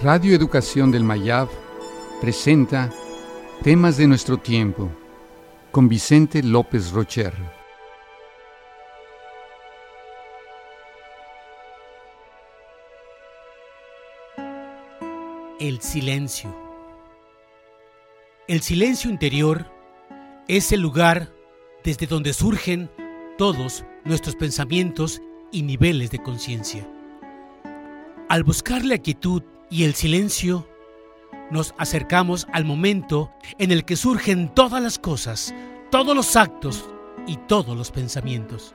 Radio 0.00 0.34
Educación 0.34 0.90
del 0.90 1.04
Mayab 1.04 1.48
presenta 2.20 2.90
Temas 3.62 3.96
de 3.98 4.08
nuestro 4.08 4.36
tiempo 4.36 4.90
con 5.70 5.88
Vicente 5.88 6.42
López 6.42 6.90
Rocher. 6.90 7.32
El 15.60 15.80
silencio. 15.80 16.52
El 18.48 18.60
silencio 18.62 19.08
interior 19.08 19.70
es 20.48 20.72
el 20.72 20.80
lugar 20.80 21.32
desde 21.84 22.08
donde 22.08 22.32
surgen 22.32 22.90
todos 23.38 23.84
nuestros 24.04 24.34
pensamientos 24.34 25.22
y 25.52 25.62
niveles 25.62 26.10
de 26.10 26.18
conciencia. 26.18 26.88
Al 28.28 28.42
buscar 28.42 28.84
la 28.84 28.98
quietud 28.98 29.44
y 29.72 29.84
el 29.84 29.94
silencio, 29.94 30.68
nos 31.50 31.74
acercamos 31.78 32.46
al 32.52 32.66
momento 32.66 33.32
en 33.56 33.72
el 33.72 33.86
que 33.86 33.96
surgen 33.96 34.50
todas 34.50 34.82
las 34.82 34.98
cosas, 34.98 35.54
todos 35.90 36.14
los 36.14 36.36
actos 36.36 36.84
y 37.26 37.38
todos 37.48 37.74
los 37.74 37.90
pensamientos. 37.90 38.74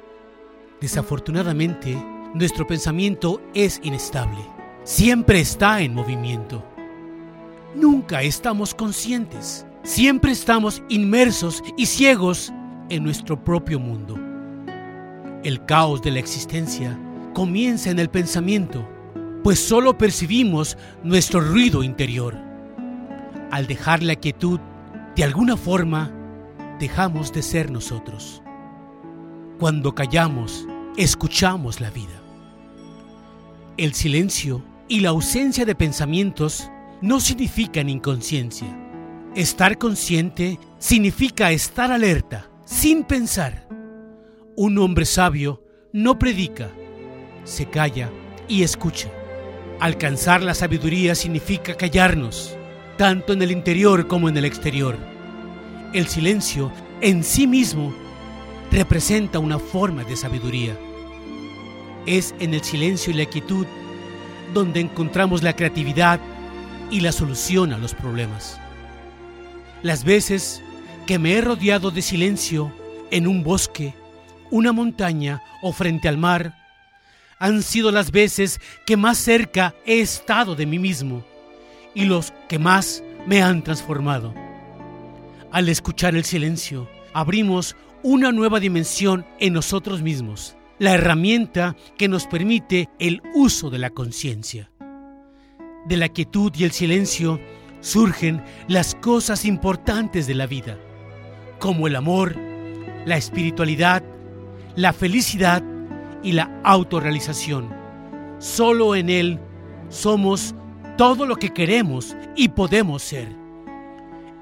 Desafortunadamente, 0.82 1.96
nuestro 2.34 2.66
pensamiento 2.66 3.40
es 3.54 3.80
inestable, 3.84 4.40
siempre 4.86 5.40
está 5.40 5.82
en 5.82 5.94
movimiento. 5.94 6.66
Nunca 7.76 8.24
estamos 8.24 8.74
conscientes, 8.74 9.68
siempre 9.84 10.32
estamos 10.32 10.82
inmersos 10.90 11.64
y 11.78 11.86
ciegos 11.86 12.52
en 12.90 13.04
nuestro 13.04 13.44
propio 13.44 13.80
mundo. 13.80 14.18
El 15.44 15.64
caos 15.66 16.02
de 16.02 16.10
la 16.10 16.20
existencia 16.20 17.00
comienza 17.36 17.92
en 17.92 18.00
el 18.00 18.10
pensamiento 18.10 18.97
pues 19.48 19.66
solo 19.66 19.98
percibimos 19.98 20.78
nuestro 21.06 21.40
ruido 21.40 21.82
interior. 21.82 22.38
Al 23.50 23.66
dejar 23.66 24.04
la 24.04 24.18
quietud, 24.18 24.60
de 25.16 25.24
alguna 25.24 25.56
forma, 25.56 26.12
dejamos 26.82 27.32
de 27.32 27.42
ser 27.42 27.72
nosotros. 27.72 28.44
Cuando 29.58 29.96
callamos, 29.96 30.68
escuchamos 30.98 31.80
la 31.80 31.92
vida. 31.92 32.22
El 33.78 33.94
silencio 33.94 34.66
y 34.90 35.00
la 35.00 35.12
ausencia 35.12 35.64
de 35.64 35.76
pensamientos 35.76 36.70
no 37.00 37.22
significan 37.22 37.88
inconsciencia. 37.88 38.68
Estar 39.34 39.78
consciente 39.78 40.60
significa 40.78 41.54
estar 41.54 41.94
alerta, 41.94 42.52
sin 42.66 43.06
pensar. 43.06 43.66
Un 44.58 44.78
hombre 44.78 45.06
sabio 45.06 45.64
no 45.94 46.20
predica, 46.20 46.70
se 47.46 47.66
calla 47.66 48.12
y 48.50 48.64
escucha. 48.64 49.10
Alcanzar 49.80 50.42
la 50.42 50.56
sabiduría 50.56 51.14
significa 51.14 51.76
callarnos, 51.76 52.58
tanto 52.98 53.34
en 53.34 53.44
el 53.44 53.52
interior 53.52 54.08
como 54.08 54.28
en 54.28 54.36
el 54.36 54.46
exterior. 54.46 54.98
El 55.94 56.08
silencio 56.08 56.72
en 57.00 57.24
sí 57.24 57.46
mismo 57.46 57.94
representa 58.72 59.38
una 59.38 59.60
forma 59.60 60.04
de 60.04 60.18
sabiduría. 60.18 60.76
Es 62.08 62.34
en 62.40 62.56
el 62.56 62.64
silencio 62.64 63.14
y 63.14 63.18
la 63.18 63.26
quietud 63.26 63.68
donde 64.52 64.80
encontramos 64.80 65.44
la 65.44 65.56
creatividad 65.56 66.20
y 66.90 67.02
la 67.02 67.12
solución 67.12 67.72
a 67.72 67.78
los 67.78 67.94
problemas. 67.94 68.60
Las 69.84 70.04
veces 70.04 70.64
que 71.06 71.20
me 71.20 71.34
he 71.34 71.42
rodeado 71.42 71.92
de 71.92 72.02
silencio 72.02 72.74
en 73.12 73.28
un 73.28 73.44
bosque, 73.44 73.94
una 74.50 74.72
montaña 74.72 75.44
o 75.62 75.72
frente 75.72 76.08
al 76.08 76.18
mar, 76.18 76.67
han 77.40 77.64
sido 77.64 77.92
las 77.92 78.12
veces 78.12 78.60
que 78.86 78.98
más 78.98 79.18
cerca 79.18 79.76
he 79.86 80.00
estado 80.02 80.56
de 80.56 80.66
mí 80.66 80.80
mismo 80.80 81.24
y 81.94 82.06
los 82.06 82.34
que 82.48 82.60
más 82.60 83.04
me 83.26 83.42
han 83.42 83.64
transformado. 83.64 84.34
Al 85.52 85.70
escuchar 85.70 86.16
el 86.16 86.26
silencio, 86.26 86.90
abrimos 87.14 87.76
una 88.04 88.32
nueva 88.32 88.60
dimensión 88.60 89.26
en 89.40 89.54
nosotros 89.54 90.02
mismos, 90.02 90.56
la 90.80 90.94
herramienta 90.94 91.76
que 91.98 92.08
nos 92.08 92.28
permite 92.28 92.90
el 93.00 93.22
uso 93.34 93.70
de 93.70 93.80
la 93.80 93.90
conciencia. 93.90 94.70
De 95.86 95.98
la 95.98 96.10
quietud 96.10 96.52
y 96.56 96.64
el 96.64 96.72
silencio 96.72 97.40
surgen 97.82 98.44
las 98.68 98.96
cosas 98.96 99.46
importantes 99.46 100.28
de 100.28 100.36
la 100.36 100.46
vida, 100.46 100.78
como 101.60 101.88
el 101.88 101.96
amor, 101.96 102.36
la 103.06 103.18
espiritualidad, 103.18 104.04
la 104.76 104.94
felicidad 104.94 105.64
y 106.28 106.34
la 106.34 106.60
autorrealización. 106.66 107.74
Solo 108.38 108.96
en 108.96 109.10
Él 109.10 109.40
somos 109.88 110.54
todo 110.98 111.26
lo 111.26 111.38
que 111.38 111.54
queremos 111.54 112.18
y 112.36 112.50
podemos 112.50 113.02
ser. 113.02 113.30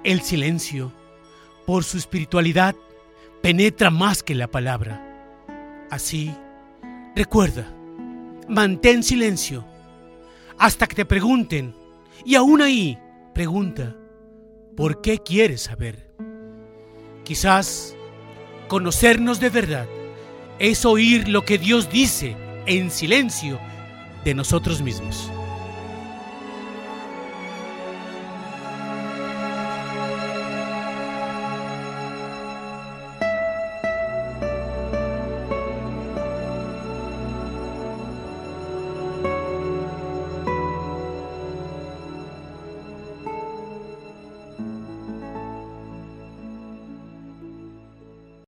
El 0.04 0.22
silencio, 0.22 0.92
por 1.68 1.84
su 1.84 2.00
espiritualidad, 2.00 2.76
penetra 3.44 3.92
más 3.92 4.24
que 4.24 4.34
la 4.34 4.48
palabra. 4.48 5.86
Así, 5.92 6.34
recuerda, 7.16 7.72
mantén 8.50 9.04
silencio 9.04 9.64
hasta 10.58 10.88
que 10.88 10.96
te 10.96 11.06
pregunten 11.06 11.76
y 12.26 12.34
aún 12.34 12.64
ahí 12.64 12.98
pregunta, 13.36 13.96
¿por 14.76 15.02
qué 15.02 15.20
quieres 15.20 15.62
saber? 15.62 16.10
Quizás 17.24 17.96
conocernos 18.70 19.40
de 19.40 19.50
verdad 19.52 19.88
es 20.60 20.86
oír 20.86 21.28
lo 21.28 21.44
que 21.44 21.58
Dios 21.58 21.90
dice 21.90 22.36
en 22.66 22.92
silencio 22.92 23.60
de 24.24 24.34
nosotros 24.34 24.82
mismos. 24.82 25.32